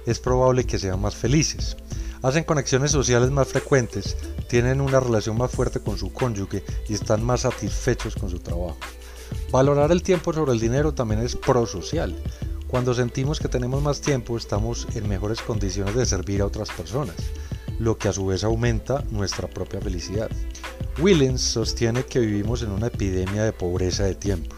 es 0.07 0.21
probable 0.21 0.63
que 0.63 0.79
sean 0.79 1.01
más 1.01 1.17
felices, 1.17 1.77
hacen 2.23 2.45
conexiones 2.45 2.93
sociales 2.93 3.33
más 3.33 3.49
frecuentes, 3.49 4.17
tienen 4.49 4.81
una 4.81 5.01
relación 5.01 5.37
más 5.37 5.51
fuerte 5.51 5.81
con 5.81 5.99
su 5.99 6.13
cónyuge 6.13 6.63
y 6.89 6.95
están 6.95 7.25
más 7.25 7.41
satisfechos 7.41 8.15
con 8.15 8.31
su 8.31 8.39
trabajo. 8.39 8.79
Valorar 9.51 9.91
el 9.91 10.05
tiempo 10.05 10.33
sobre 10.33 10.53
el 10.53 10.61
dinero 10.61 10.95
también 10.95 11.21
es 11.21 11.35
prosocial. 11.35 12.15
Cuando 12.69 12.95
sentimos 12.95 13.41
que 13.41 13.49
tenemos 13.49 13.83
más 13.83 14.01
tiempo 14.01 14.37
estamos 14.37 14.87
en 14.95 15.09
mejores 15.09 15.43
condiciones 15.43 15.97
de 15.97 16.07
servir 16.07 16.43
a 16.43 16.47
otras 16.47 16.71
personas, 16.71 17.17
lo 17.81 17.99
que 17.99 18.07
a 18.07 18.13
su 18.13 18.27
vez 18.27 18.45
aumenta 18.45 19.03
nuestra 19.11 19.49
propia 19.49 19.81
felicidad. 19.81 20.31
Willens 21.01 21.41
sostiene 21.41 22.03
que 22.03 22.19
vivimos 22.19 22.63
en 22.63 22.73
una 22.73 22.89
epidemia 22.89 23.45
de 23.45 23.53
pobreza 23.53 24.03
de 24.03 24.17
tiempo. 24.17 24.57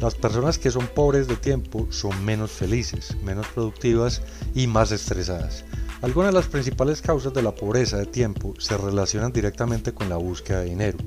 Las 0.00 0.14
personas 0.14 0.58
que 0.58 0.70
son 0.70 0.86
pobres 0.86 1.26
de 1.28 1.36
tiempo 1.36 1.86
son 1.90 2.26
menos 2.26 2.50
felices, 2.50 3.16
menos 3.22 3.46
productivas 3.48 4.20
y 4.54 4.66
más 4.66 4.92
estresadas. 4.92 5.64
Algunas 6.02 6.32
de 6.32 6.40
las 6.40 6.48
principales 6.48 7.00
causas 7.00 7.32
de 7.32 7.42
la 7.42 7.54
pobreza 7.54 7.96
de 7.96 8.04
tiempo 8.04 8.52
se 8.58 8.76
relacionan 8.76 9.32
directamente 9.32 9.94
con 9.94 10.10
la 10.10 10.18
búsqueda 10.18 10.60
de 10.60 10.66
dinero. 10.66 10.98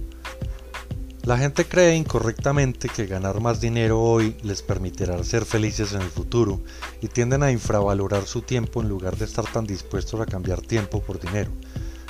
La 1.25 1.38
gente 1.38 1.65
cree 1.65 1.95
incorrectamente 1.95 2.89
que 2.89 3.05
ganar 3.05 3.39
más 3.39 3.61
dinero 3.61 4.01
hoy 4.01 4.35
les 4.41 4.63
permitirá 4.63 5.23
ser 5.23 5.45
felices 5.45 5.93
en 5.93 6.01
el 6.01 6.09
futuro 6.09 6.59
y 7.01 7.07
tienden 7.07 7.43
a 7.43 7.51
infravalorar 7.51 8.25
su 8.25 8.41
tiempo 8.41 8.81
en 8.81 8.89
lugar 8.89 9.15
de 9.15 9.25
estar 9.25 9.45
tan 9.45 9.67
dispuestos 9.67 10.19
a 10.19 10.25
cambiar 10.25 10.61
tiempo 10.61 11.01
por 11.01 11.19
dinero 11.19 11.51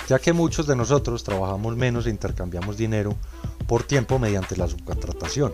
ya 0.08 0.20
que 0.20 0.34
muchos 0.34 0.68
de 0.68 0.76
nosotros 0.76 1.24
trabajamos 1.24 1.76
menos 1.76 2.06
e 2.06 2.10
intercambiamos 2.10 2.78
dinero 2.78 3.16
por 3.68 3.84
tiempo 3.84 4.20
mediante 4.20 4.58
la 4.58 4.68
subcontratación. 4.68 5.54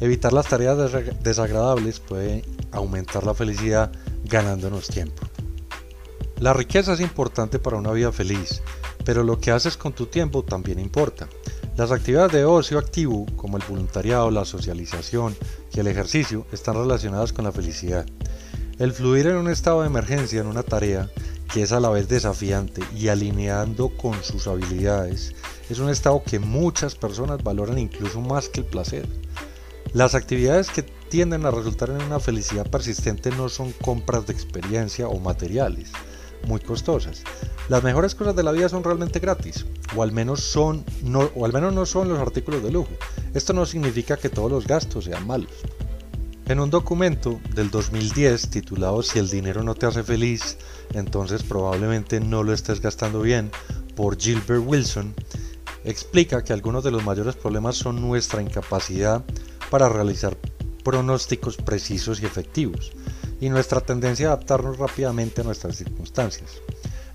Evitar 0.00 0.32
las 0.32 0.48
tareas 0.48 0.92
desagradables 1.22 2.00
puede 2.00 2.44
aumentar 2.72 3.24
la 3.24 3.34
felicidad 3.34 3.92
ganándonos 4.24 4.88
tiempo. 4.88 5.22
La 6.38 6.54
riqueza 6.54 6.94
es 6.94 7.00
importante 7.00 7.58
para 7.58 7.76
una 7.76 7.92
vida 7.92 8.12
feliz, 8.12 8.62
pero 9.04 9.22
lo 9.22 9.38
que 9.38 9.50
haces 9.50 9.76
con 9.76 9.92
tu 9.92 10.06
tiempo 10.06 10.42
también 10.42 10.78
importa. 10.78 11.28
Las 11.76 11.92
actividades 11.92 12.32
de 12.32 12.44
ocio 12.44 12.78
activo, 12.78 13.26
como 13.36 13.56
el 13.56 13.62
voluntariado, 13.68 14.30
la 14.30 14.44
socialización 14.44 15.36
y 15.74 15.80
el 15.80 15.86
ejercicio, 15.86 16.46
están 16.52 16.76
relacionadas 16.76 17.32
con 17.32 17.44
la 17.44 17.52
felicidad. 17.52 18.06
El 18.78 18.92
fluir 18.92 19.26
en 19.26 19.36
un 19.36 19.50
estado 19.50 19.82
de 19.82 19.88
emergencia 19.88 20.40
en 20.40 20.46
una 20.46 20.62
tarea 20.62 21.10
que 21.52 21.62
es 21.62 21.72
a 21.72 21.80
la 21.80 21.90
vez 21.90 22.08
desafiante 22.08 22.82
y 22.96 23.08
alineando 23.08 23.88
con 23.90 24.22
sus 24.22 24.46
habilidades, 24.46 25.34
es 25.68 25.78
un 25.78 25.90
estado 25.90 26.22
que 26.22 26.38
muchas 26.38 26.94
personas 26.94 27.42
valoran 27.42 27.78
incluso 27.78 28.20
más 28.20 28.48
que 28.48 28.60
el 28.60 28.66
placer. 28.66 29.06
Las 29.92 30.14
actividades 30.14 30.70
que 30.70 30.82
tienden 30.82 31.46
a 31.46 31.50
resultar 31.50 31.90
en 31.90 32.02
una 32.02 32.20
felicidad 32.20 32.70
persistente 32.70 33.30
no 33.30 33.48
son 33.48 33.72
compras 33.72 34.26
de 34.26 34.32
experiencia 34.32 35.08
o 35.08 35.18
materiales 35.18 35.90
muy 36.46 36.60
costosas. 36.60 37.22
Las 37.68 37.82
mejores 37.82 38.14
cosas 38.14 38.34
de 38.36 38.42
la 38.42 38.52
vida 38.52 38.68
son 38.68 38.84
realmente 38.84 39.20
gratis, 39.20 39.66
o 39.94 40.02
al 40.02 40.12
menos 40.12 40.40
son 40.40 40.84
no, 41.02 41.30
o 41.34 41.44
al 41.44 41.52
menos 41.52 41.72
no 41.72 41.86
son 41.86 42.08
los 42.08 42.18
artículos 42.18 42.62
de 42.62 42.72
lujo. 42.72 42.90
Esto 43.34 43.52
no 43.52 43.66
significa 43.66 44.16
que 44.16 44.28
todos 44.28 44.50
los 44.50 44.66
gastos 44.66 45.04
sean 45.04 45.26
malos. 45.26 45.52
En 46.46 46.58
un 46.58 46.70
documento 46.70 47.40
del 47.54 47.70
2010 47.70 48.50
titulado 48.50 49.02
Si 49.04 49.20
el 49.20 49.30
dinero 49.30 49.62
no 49.62 49.76
te 49.76 49.86
hace 49.86 50.02
feliz, 50.02 50.58
entonces 50.94 51.42
probablemente 51.42 52.20
no 52.20 52.42
lo 52.42 52.52
estés 52.52 52.80
gastando 52.80 53.22
bien, 53.22 53.50
por 53.94 54.18
Gilbert 54.18 54.62
Wilson, 54.64 55.14
explica 55.84 56.44
que 56.44 56.52
algunos 56.52 56.84
de 56.84 56.90
los 56.90 57.04
mayores 57.04 57.36
problemas 57.36 57.76
son 57.76 58.00
nuestra 58.00 58.42
incapacidad 58.42 59.24
para 59.70 59.88
realizar 59.88 60.36
pronósticos 60.82 61.56
precisos 61.56 62.20
y 62.20 62.26
efectivos, 62.26 62.92
y 63.40 63.48
nuestra 63.48 63.80
tendencia 63.80 64.28
a 64.28 64.32
adaptarnos 64.32 64.78
rápidamente 64.78 65.40
a 65.40 65.44
nuestras 65.44 65.76
circunstancias. 65.76 66.60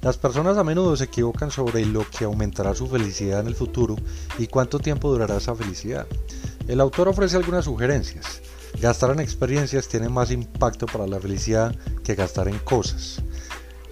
Las 0.02 0.18
personas 0.18 0.58
a 0.58 0.64
menudo 0.64 0.96
se 0.96 1.06
equivocan 1.06 1.50
sobre 1.50 1.84
lo 1.86 2.08
que 2.08 2.26
aumentará 2.26 2.76
su 2.76 2.88
felicidad 2.88 3.40
en 3.40 3.48
el 3.48 3.56
futuro 3.56 3.96
y 4.38 4.46
cuánto 4.48 4.78
tiempo 4.78 5.10
durará 5.10 5.38
esa 5.38 5.56
felicidad. 5.56 6.06
El 6.68 6.80
autor 6.80 7.08
ofrece 7.08 7.38
algunas 7.38 7.66
sugerencias. 7.66 8.42
Gastar 8.80 9.12
en 9.12 9.22
experiencias 9.22 9.88
tiene 9.88 10.10
más 10.10 10.30
impacto 10.32 10.86
para 10.86 11.08
la 11.08 11.20
felicidad 11.20 11.76
que 12.04 12.14
gastar 12.14 12.48
en 12.48 12.60
cosas. 12.60 13.22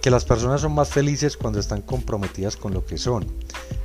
Que 0.04 0.10
las 0.10 0.26
personas 0.26 0.60
son 0.60 0.74
más 0.74 0.90
felices 0.90 1.38
cuando 1.38 1.58
están 1.58 1.80
comprometidas 1.80 2.58
con 2.58 2.74
lo 2.74 2.84
que 2.84 2.98
son. 2.98 3.24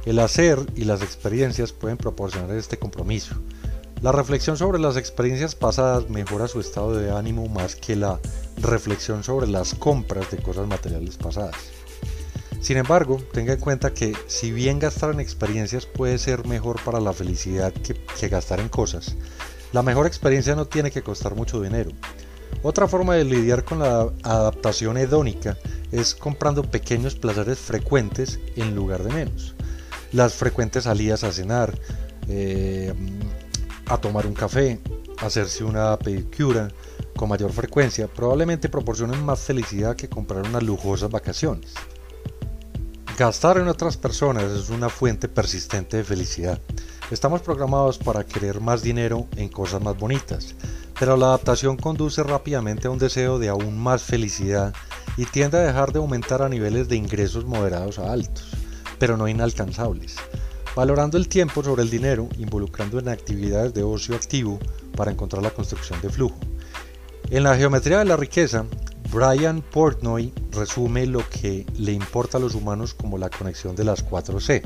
El 0.05 0.19
hacer 0.19 0.59
y 0.75 0.83
las 0.83 1.01
experiencias 1.01 1.71
pueden 1.71 1.95
proporcionar 1.95 2.57
este 2.57 2.77
compromiso. 2.77 3.35
La 4.01 4.11
reflexión 4.11 4.57
sobre 4.57 4.79
las 4.79 4.97
experiencias 4.97 5.55
pasadas 5.55 6.09
mejora 6.09 6.49
su 6.49 6.59
estado 6.59 6.93
de 6.93 7.09
ánimo 7.09 7.47
más 7.47 7.77
que 7.77 7.95
la 7.95 8.19
reflexión 8.61 9.23
sobre 9.23 9.47
las 9.47 9.73
compras 9.73 10.29
de 10.29 10.39
cosas 10.39 10.67
materiales 10.67 11.15
pasadas. 11.15 11.55
Sin 12.59 12.75
embargo, 12.75 13.23
tenga 13.31 13.53
en 13.53 13.61
cuenta 13.61 13.93
que 13.93 14.13
si 14.27 14.51
bien 14.51 14.77
gastar 14.77 15.13
en 15.13 15.21
experiencias 15.21 15.85
puede 15.85 16.17
ser 16.17 16.45
mejor 16.45 16.83
para 16.83 16.99
la 16.99 17.13
felicidad 17.13 17.71
que, 17.71 17.93
que 17.93 18.27
gastar 18.27 18.59
en 18.59 18.67
cosas, 18.67 19.15
la 19.71 19.83
mejor 19.83 20.05
experiencia 20.05 20.53
no 20.53 20.65
tiene 20.65 20.91
que 20.91 21.01
costar 21.01 21.33
mucho 21.33 21.61
dinero. 21.61 21.91
Otra 22.61 22.89
forma 22.89 23.15
de 23.15 23.23
lidiar 23.23 23.63
con 23.63 23.79
la 23.79 24.11
adaptación 24.23 24.97
hedónica 24.97 25.57
es 25.91 26.15
comprando 26.15 26.63
pequeños 26.63 27.15
placeres 27.15 27.59
frecuentes 27.59 28.39
en 28.55 28.75
lugar 28.75 29.03
de 29.03 29.13
menos. 29.13 29.55
Las 30.11 30.33
frecuentes 30.33 30.85
salidas 30.85 31.23
a 31.23 31.31
cenar, 31.31 31.77
eh, 32.27 32.93
a 33.87 33.97
tomar 33.97 34.27
un 34.27 34.33
café, 34.33 34.79
hacerse 35.21 35.63
una 35.63 35.97
pedicura 35.97 36.69
con 37.15 37.29
mayor 37.29 37.51
frecuencia 37.51 38.07
probablemente 38.07 38.69
proporcionen 38.69 39.23
más 39.25 39.41
felicidad 39.41 39.95
que 39.95 40.07
comprar 40.07 40.47
unas 40.47 40.63
lujosas 40.63 41.09
vacaciones. 41.09 41.73
Gastar 43.17 43.57
en 43.57 43.67
otras 43.67 43.97
personas 43.97 44.45
es 44.45 44.69
una 44.69 44.87
fuente 44.87 45.27
persistente 45.27 45.97
de 45.97 46.05
felicidad. 46.05 46.61
Estamos 47.11 47.41
programados 47.41 47.97
para 47.97 48.23
querer 48.23 48.61
más 48.61 48.81
dinero 48.81 49.27
en 49.35 49.49
cosas 49.49 49.81
más 49.81 49.97
bonitas, 49.97 50.55
pero 50.99 51.15
la 51.15 51.27
adaptación 51.27 51.77
conduce 51.77 52.21
rápidamente 52.23 52.87
a 52.87 52.91
un 52.91 52.99
deseo 52.99 53.39
de 53.39 53.47
aún 53.47 53.79
más 53.79 54.03
felicidad 54.03 54.73
y 55.15 55.25
tiende 55.25 55.57
a 55.57 55.61
dejar 55.61 55.93
de 55.93 55.99
aumentar 55.99 56.41
a 56.41 56.49
niveles 56.49 56.89
de 56.89 56.97
ingresos 56.97 57.45
moderados 57.45 57.99
a 57.99 58.11
altos, 58.11 58.51
pero 58.99 59.15
no 59.15 59.27
inalcanzables, 59.27 60.17
valorando 60.75 61.17
el 61.17 61.29
tiempo 61.29 61.63
sobre 61.63 61.83
el 61.83 61.89
dinero, 61.89 62.27
involucrando 62.37 62.99
en 62.99 63.07
actividades 63.07 63.73
de 63.73 63.83
ocio 63.83 64.15
activo 64.15 64.59
para 64.95 65.11
encontrar 65.11 65.41
la 65.41 65.51
construcción 65.51 66.01
de 66.01 66.09
flujo. 66.09 66.37
En 67.29 67.43
la 67.43 67.55
geometría 67.55 67.99
de 67.99 68.05
la 68.05 68.17
riqueza, 68.17 68.65
Brian 69.11 69.61
Portnoy 69.61 70.33
resume 70.51 71.05
lo 71.07 71.27
que 71.29 71.65
le 71.77 71.93
importa 71.93 72.37
a 72.37 72.41
los 72.41 72.55
humanos 72.55 72.93
como 72.93 73.17
la 73.17 73.29
conexión 73.29 73.75
de 73.75 73.85
las 73.85 74.03
4 74.03 74.39
C 74.39 74.63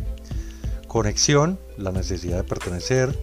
Conexión, 0.88 1.60
la 1.78 1.92
necesidad 1.92 2.38
de 2.38 2.44
pertenecer. 2.44 3.18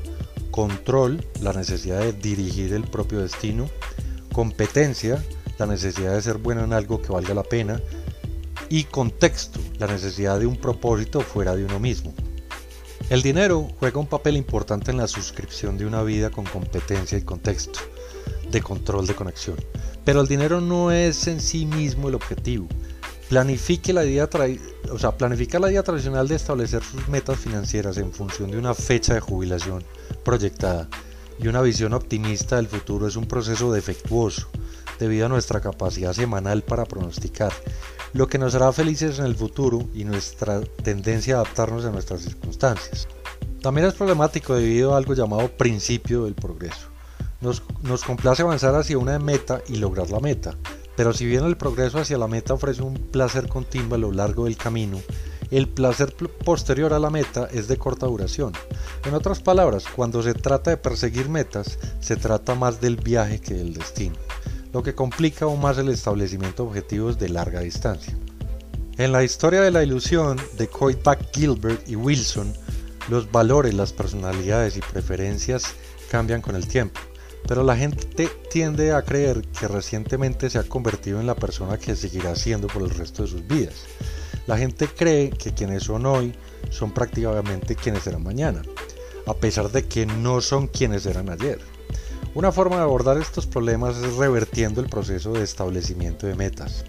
Control, 0.50 1.24
la 1.40 1.52
necesidad 1.52 2.00
de 2.00 2.12
dirigir 2.12 2.72
el 2.72 2.84
propio 2.84 3.20
destino. 3.20 3.68
Competencia, 4.32 5.22
la 5.58 5.66
necesidad 5.66 6.14
de 6.14 6.22
ser 6.22 6.38
bueno 6.38 6.64
en 6.64 6.72
algo 6.72 7.00
que 7.00 7.12
valga 7.12 7.34
la 7.34 7.42
pena. 7.42 7.80
Y 8.68 8.84
contexto, 8.84 9.60
la 9.78 9.86
necesidad 9.86 10.38
de 10.38 10.46
un 10.46 10.56
propósito 10.56 11.20
fuera 11.20 11.56
de 11.56 11.64
uno 11.64 11.80
mismo. 11.80 12.14
El 13.10 13.22
dinero 13.22 13.68
juega 13.80 13.98
un 13.98 14.06
papel 14.06 14.36
importante 14.36 14.92
en 14.92 14.96
la 14.96 15.08
suscripción 15.08 15.76
de 15.76 15.86
una 15.86 16.02
vida 16.04 16.30
con 16.30 16.44
competencia 16.44 17.18
y 17.18 17.22
contexto, 17.22 17.80
de 18.50 18.62
control 18.62 19.06
de 19.08 19.14
conexión. 19.14 19.56
Pero 20.04 20.20
el 20.20 20.28
dinero 20.28 20.60
no 20.60 20.92
es 20.92 21.26
en 21.26 21.40
sí 21.40 21.66
mismo 21.66 22.08
el 22.08 22.14
objetivo, 22.14 22.68
Planifique 23.30 23.92
la 23.92 24.04
idea 24.04 24.28
o 24.90 24.98
sea, 24.98 25.12
planifica 25.12 25.60
la 25.60 25.70
idea 25.70 25.84
tradicional 25.84 26.26
de 26.26 26.34
establecer 26.34 26.82
sus 26.82 27.06
metas 27.06 27.38
financieras 27.38 27.96
en 27.96 28.12
función 28.12 28.50
de 28.50 28.58
una 28.58 28.74
fecha 28.74 29.14
de 29.14 29.20
jubilación 29.20 29.84
proyectada 30.24 30.88
y 31.38 31.46
una 31.46 31.62
visión 31.62 31.92
optimista 31.92 32.56
del 32.56 32.66
futuro 32.66 33.06
es 33.06 33.14
un 33.14 33.26
proceso 33.26 33.72
defectuoso 33.72 34.48
debido 34.98 35.26
a 35.26 35.28
nuestra 35.28 35.60
capacidad 35.60 36.12
semanal 36.12 36.64
para 36.64 36.84
pronosticar, 36.84 37.52
lo 38.14 38.26
que 38.26 38.38
nos 38.38 38.56
hará 38.56 38.72
felices 38.72 39.20
en 39.20 39.26
el 39.26 39.36
futuro 39.36 39.88
y 39.94 40.02
nuestra 40.02 40.60
tendencia 40.60 41.36
a 41.36 41.42
adaptarnos 41.42 41.84
a 41.84 41.92
nuestras 41.92 42.22
circunstancias. 42.22 43.06
También 43.62 43.86
es 43.86 43.94
problemático 43.94 44.56
debido 44.56 44.92
a 44.92 44.96
algo 44.96 45.14
llamado 45.14 45.56
principio 45.56 46.24
del 46.24 46.34
progreso. 46.34 46.88
Nos, 47.40 47.62
nos, 47.82 48.02
complace 48.02 48.42
avanzar 48.42 48.74
hacia 48.74 48.98
una 48.98 49.20
meta 49.20 49.62
y 49.68 49.76
lograr 49.76 50.10
la 50.10 50.18
meta, 50.18 50.56
pero 51.00 51.14
si 51.14 51.24
bien 51.24 51.46
el 51.46 51.56
progreso 51.56 51.98
hacia 51.98 52.18
la 52.18 52.28
meta 52.28 52.52
ofrece 52.52 52.82
un 52.82 52.92
placer 52.92 53.48
continuo 53.48 53.94
a 53.94 53.98
lo 53.98 54.12
largo 54.12 54.44
del 54.44 54.58
camino, 54.58 55.00
el 55.50 55.66
placer 55.66 56.14
posterior 56.44 56.92
a 56.92 56.98
la 56.98 57.08
meta 57.08 57.48
es 57.50 57.68
de 57.68 57.78
corta 57.78 58.04
duración. 58.04 58.52
En 59.06 59.14
otras 59.14 59.40
palabras, 59.40 59.84
cuando 59.96 60.22
se 60.22 60.34
trata 60.34 60.68
de 60.68 60.76
perseguir 60.76 61.30
metas, 61.30 61.78
se 62.00 62.16
trata 62.16 62.54
más 62.54 62.82
del 62.82 62.96
viaje 62.96 63.40
que 63.40 63.54
del 63.54 63.72
destino, 63.72 64.16
lo 64.74 64.82
que 64.82 64.94
complica 64.94 65.46
aún 65.46 65.62
más 65.62 65.78
el 65.78 65.88
establecimiento 65.88 66.64
de 66.64 66.68
objetivos 66.68 67.18
de 67.18 67.30
larga 67.30 67.60
distancia. 67.60 68.14
En 68.98 69.10
la 69.10 69.24
historia 69.24 69.62
de 69.62 69.70
la 69.70 69.82
ilusión 69.82 70.38
de 70.58 70.68
Coitbach, 70.68 71.32
Gilbert 71.32 71.88
y 71.88 71.96
Wilson, 71.96 72.52
los 73.08 73.32
valores, 73.32 73.72
las 73.72 73.94
personalidades 73.94 74.76
y 74.76 74.80
preferencias 74.80 75.72
cambian 76.10 76.42
con 76.42 76.56
el 76.56 76.68
tiempo, 76.68 77.00
pero 77.46 77.62
la 77.62 77.76
gente 77.76 78.28
tiende 78.50 78.92
a 78.92 79.02
creer 79.02 79.42
que 79.42 79.68
recientemente 79.68 80.50
se 80.50 80.58
ha 80.58 80.64
convertido 80.64 81.20
en 81.20 81.26
la 81.26 81.34
persona 81.34 81.78
que 81.78 81.96
seguirá 81.96 82.36
siendo 82.36 82.66
por 82.68 82.82
el 82.82 82.90
resto 82.90 83.22
de 83.22 83.28
sus 83.28 83.46
vidas. 83.46 83.86
La 84.46 84.56
gente 84.56 84.88
cree 84.88 85.30
que 85.30 85.52
quienes 85.52 85.84
son 85.84 86.06
hoy 86.06 86.34
son 86.70 86.92
prácticamente 86.92 87.76
quienes 87.76 88.02
serán 88.02 88.22
mañana, 88.22 88.62
a 89.26 89.34
pesar 89.34 89.70
de 89.70 89.86
que 89.86 90.06
no 90.06 90.40
son 90.40 90.66
quienes 90.66 91.06
eran 91.06 91.30
ayer. 91.30 91.60
Una 92.34 92.52
forma 92.52 92.76
de 92.76 92.82
abordar 92.82 93.18
estos 93.18 93.46
problemas 93.46 93.96
es 93.96 94.14
revertiendo 94.14 94.80
el 94.80 94.88
proceso 94.88 95.32
de 95.32 95.42
establecimiento 95.42 96.26
de 96.26 96.36
metas. 96.36 96.84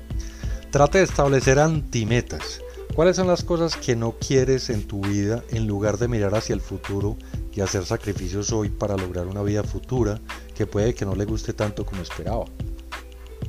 Trate 0.70 1.00
de 1.00 1.04
establecer 1.04 1.60
antimetas, 1.60 2.62
¿Cuáles 2.96 3.16
son 3.16 3.28
las 3.28 3.44
cosas 3.44 3.78
que 3.78 3.96
no 3.96 4.16
quieres 4.20 4.70
en 4.70 4.86
tu 4.86 5.00
vida 5.02 5.44
en 5.50 5.66
lugar 5.66 5.98
de 5.98 6.10
mirar 6.10 6.36
hacia 6.36 6.54
el 6.54 6.60
futuro 6.60 7.18
y 7.54 7.62
hacer 7.62 7.86
sacrificios 7.86 8.52
hoy 8.52 8.68
para 8.68 8.98
lograr 8.98 9.28
una 9.28 9.42
vida 9.42 9.64
futura 9.64 10.20
que 10.56 10.68
puede 10.68 10.94
que 10.94 11.06
no 11.06 11.16
le 11.16 11.24
guste 11.24 11.54
tanto 11.54 11.86
como 11.86 12.02
esperaba? 12.02 12.46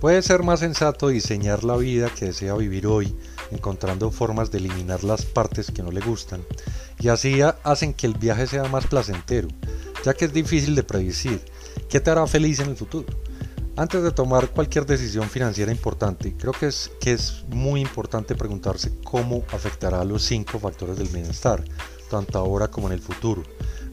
Puede 0.01 0.23
ser 0.23 0.45
más 0.45 0.61
sensato 0.61 1.09
diseñar 1.09 1.65
la 1.65 1.77
vida 1.77 2.09
que 2.09 2.27
desea 2.27 2.55
vivir 2.55 2.87
hoy, 2.87 3.17
encontrando 3.51 4.13
formas 4.13 4.53
de 4.53 4.59
eliminar 4.59 5.03
las 5.03 5.25
partes 5.25 5.73
que 5.73 5.83
no 5.83 5.91
le 5.91 6.01
gustan, 6.01 6.45
y 7.01 7.09
así 7.09 7.41
hacen 7.65 7.95
que 7.95 8.07
el 8.07 8.15
viaje 8.15 8.47
sea 8.47 8.65
más 8.65 8.87
placentero, 8.87 9.49
ya 10.05 10.15
que 10.15 10.27
es 10.27 10.33
difícil 10.33 10.77
de 10.77 10.85
predecir 10.85 11.41
qué 11.89 11.99
te 11.99 12.11
hará 12.11 12.27
feliz 12.29 12.61
en 12.61 12.71
el 12.71 12.77
futuro. 12.77 13.07
Antes 13.75 14.03
de 14.03 14.11
tomar 14.11 14.51
cualquier 14.51 14.85
decisión 14.85 15.31
financiera 15.31 15.73
importante, 15.73 16.35
creo 16.37 16.53
que 16.53 16.67
es, 16.67 16.91
que 17.01 17.13
es 17.13 17.45
muy 17.49 17.81
importante 17.81 18.35
preguntarse 18.35 18.93
cómo 19.03 19.45
afectará 19.51 20.03
a 20.03 20.05
los 20.05 20.23
cinco 20.23 20.59
factores 20.59 20.99
del 20.99 21.09
bienestar, 21.09 21.65
tanto 22.11 22.39
ahora 22.39 22.69
como 22.69 22.89
en 22.89 22.93
el 22.93 23.01
futuro. 23.01 23.43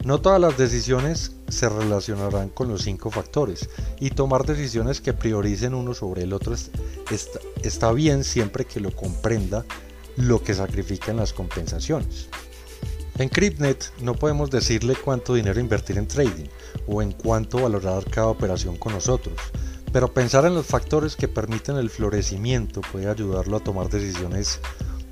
No 0.03 0.19
todas 0.19 0.41
las 0.41 0.57
decisiones 0.57 1.31
se 1.47 1.69
relacionarán 1.69 2.49
con 2.49 2.67
los 2.67 2.81
cinco 2.81 3.09
factores 3.09 3.69
y 4.01 4.09
tomar 4.09 4.45
decisiones 4.45 4.99
que 4.99 5.13
prioricen 5.13 5.73
uno 5.73 5.93
sobre 5.93 6.23
el 6.23 6.33
otro 6.33 6.53
está, 6.55 7.39
está 7.63 7.91
bien 7.93 8.25
siempre 8.25 8.65
que 8.65 8.81
lo 8.81 8.93
comprenda 8.93 9.63
lo 10.17 10.43
que 10.43 10.53
sacrifican 10.53 11.15
las 11.15 11.31
compensaciones. 11.31 12.27
En 13.17 13.29
CryptNet 13.29 13.91
no 14.01 14.13
podemos 14.13 14.49
decirle 14.49 14.95
cuánto 14.95 15.33
dinero 15.33 15.59
invertir 15.59 15.97
en 15.97 16.07
trading 16.07 16.47
o 16.87 17.01
en 17.01 17.11
cuánto 17.11 17.61
valorar 17.61 18.03
cada 18.09 18.27
operación 18.27 18.77
con 18.77 18.93
nosotros, 18.93 19.35
pero 19.91 20.13
pensar 20.13 20.45
en 20.45 20.53
los 20.53 20.65
factores 20.65 21.15
que 21.15 21.27
permiten 21.27 21.77
el 21.77 21.89
florecimiento 21.89 22.81
puede 22.81 23.09
ayudarlo 23.09 23.57
a 23.57 23.63
tomar 23.63 23.89
decisiones 23.89 24.59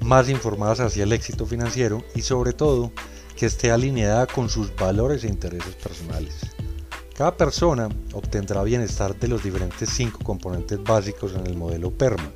más 0.01 0.29
informadas 0.29 0.79
hacia 0.79 1.03
el 1.03 1.13
éxito 1.13 1.45
financiero 1.45 2.03
y 2.15 2.21
sobre 2.21 2.53
todo 2.53 2.91
que 3.35 3.45
esté 3.45 3.71
alineada 3.71 4.27
con 4.27 4.49
sus 4.49 4.75
valores 4.75 5.23
e 5.23 5.27
intereses 5.27 5.75
personales. 5.75 6.35
Cada 7.15 7.35
persona 7.35 7.89
obtendrá 8.13 8.61
bienestar 8.63 9.19
de 9.19 9.27
los 9.27 9.43
diferentes 9.43 9.89
cinco 9.89 10.19
componentes 10.23 10.81
básicos 10.83 11.33
en 11.33 11.47
el 11.47 11.57
modelo 11.57 11.91
PERMA. 11.91 12.31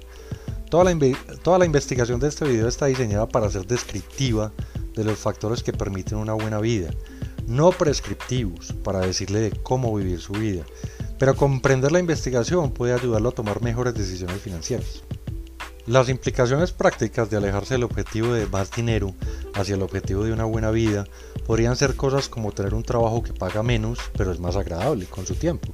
Toda 0.70 0.86
la, 0.86 0.98
toda 1.44 1.60
la 1.60 1.66
investigación 1.66 2.20
de 2.20 2.30
este 2.30 2.46
video 2.46 2.68
está 2.68 2.88
diseñada 2.88 3.28
para 3.28 3.50
ser 3.52 3.68
descriptiva 3.68 4.52
de 4.96 5.04
los 5.04 5.20
factores 5.20 5.62
que 5.62 5.74
permiten 5.74 6.18
una 6.18 6.34
buena 6.34 6.60
vida, 6.60 6.90
no 7.46 7.72
prescriptivos 7.72 8.74
para 8.84 9.01
decirle 9.01 9.40
de 9.42 9.51
cómo 9.51 9.94
vivir 9.96 10.20
su 10.20 10.34
vida, 10.34 10.64
pero 11.22 11.36
comprender 11.36 11.92
la 11.92 12.00
investigación 12.00 12.72
puede 12.72 12.96
ayudarlo 12.96 13.29
a 13.29 13.31
tomar 13.31 13.62
mejores 13.62 13.94
decisiones 13.94 14.42
financieras. 14.42 15.03
Las 15.86 16.10
implicaciones 16.10 16.72
prácticas 16.72 17.29
de 17.29 17.38
alejarse 17.38 17.75
del 17.75 17.84
objetivo 17.84 18.34
de 18.34 18.48
más 18.48 18.72
dinero 18.72 19.14
hacia 19.53 19.75
el 19.75 19.84
objetivo 19.84 20.24
de 20.24 20.34
una 20.34 20.46
buena 20.46 20.72
vida 20.72 21.05
podrían 21.46 21.75
ser 21.75 21.96
cosas 21.96 22.27
como 22.27 22.53
tener 22.53 22.74
un 22.74 22.81
trabajo 22.81 23.22
que 23.22 23.34
paga 23.34 23.62
menos 23.62 24.00
pero 24.18 24.31
es 24.31 24.40
más 24.40 24.55
agradable 24.55 25.05
con 25.05 25.27
su 25.27 25.36
tiempo, 25.36 25.72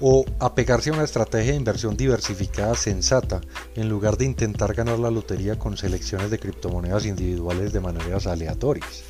o 0.00 0.24
apegarse 0.38 0.90
a 0.90 0.92
una 0.92 1.02
estrategia 1.02 1.50
de 1.50 1.58
inversión 1.58 1.96
diversificada 1.96 2.76
sensata 2.76 3.40
en 3.74 3.88
lugar 3.88 4.18
de 4.18 4.26
intentar 4.26 4.72
ganar 4.74 5.00
la 5.00 5.10
lotería 5.10 5.58
con 5.58 5.76
selecciones 5.76 6.30
de 6.30 6.38
criptomonedas 6.38 7.06
individuales 7.06 7.72
de 7.72 7.80
maneras 7.80 8.28
aleatorias 8.28 9.02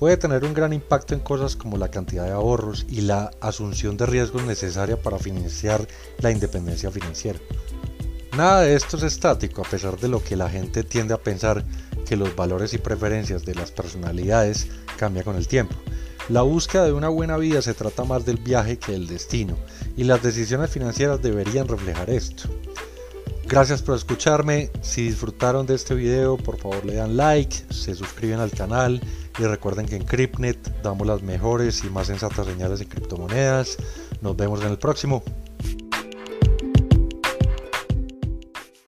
puede 0.00 0.16
tener 0.16 0.46
un 0.46 0.54
gran 0.54 0.72
impacto 0.72 1.12
en 1.12 1.20
cosas 1.20 1.56
como 1.56 1.76
la 1.76 1.90
cantidad 1.90 2.24
de 2.24 2.30
ahorros 2.30 2.86
y 2.88 3.02
la 3.02 3.32
asunción 3.42 3.98
de 3.98 4.06
riesgos 4.06 4.42
necesaria 4.44 4.96
para 4.96 5.18
financiar 5.18 5.86
la 6.20 6.30
independencia 6.30 6.90
financiera. 6.90 7.38
Nada 8.34 8.62
de 8.62 8.76
esto 8.76 8.96
es 8.96 9.02
estático 9.02 9.60
a 9.60 9.68
pesar 9.68 9.98
de 9.98 10.08
lo 10.08 10.24
que 10.24 10.36
la 10.36 10.48
gente 10.48 10.84
tiende 10.84 11.12
a 11.12 11.22
pensar 11.22 11.66
que 12.06 12.16
los 12.16 12.34
valores 12.34 12.72
y 12.72 12.78
preferencias 12.78 13.44
de 13.44 13.54
las 13.54 13.72
personalidades 13.72 14.68
cambian 14.96 15.26
con 15.26 15.36
el 15.36 15.46
tiempo. 15.46 15.74
La 16.30 16.40
búsqueda 16.40 16.86
de 16.86 16.94
una 16.94 17.10
buena 17.10 17.36
vida 17.36 17.60
se 17.60 17.74
trata 17.74 18.04
más 18.04 18.24
del 18.24 18.38
viaje 18.38 18.78
que 18.78 18.92
del 18.92 19.06
destino 19.06 19.58
y 19.98 20.04
las 20.04 20.22
decisiones 20.22 20.70
financieras 20.70 21.20
deberían 21.20 21.68
reflejar 21.68 22.08
esto. 22.08 22.44
Gracias 23.50 23.82
por 23.82 23.96
escucharme, 23.96 24.70
si 24.80 25.02
disfrutaron 25.02 25.66
de 25.66 25.74
este 25.74 25.92
video 25.96 26.36
por 26.36 26.56
favor 26.56 26.86
le 26.86 26.94
dan 26.94 27.16
like, 27.16 27.64
se 27.70 27.96
suscriben 27.96 28.38
al 28.38 28.52
canal 28.52 29.00
y 29.40 29.42
recuerden 29.42 29.86
que 29.86 29.96
en 29.96 30.04
CryptNet 30.04 30.82
damos 30.84 31.04
las 31.04 31.22
mejores 31.22 31.82
y 31.82 31.90
más 31.90 32.06
sensatas 32.06 32.46
señales 32.46 32.78
de 32.78 32.86
criptomonedas. 32.86 33.76
Nos 34.20 34.36
vemos 34.36 34.62
en 34.62 34.68
el 34.68 34.78
próximo. 34.78 35.24